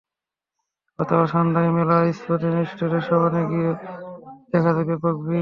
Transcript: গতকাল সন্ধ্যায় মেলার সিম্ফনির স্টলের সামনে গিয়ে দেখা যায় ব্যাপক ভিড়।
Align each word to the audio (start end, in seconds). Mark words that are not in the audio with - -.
গতকাল 0.99 1.25
সন্ধ্যায় 1.25 1.71
মেলার 1.75 2.03
সিম্ফনির 2.13 2.65
স্টলের 2.65 3.03
সামনে 3.09 3.41
গিয়ে 3.51 3.71
দেখা 4.51 4.71
যায় 4.75 4.85
ব্যাপক 4.89 5.15
ভিড়। 5.19 5.39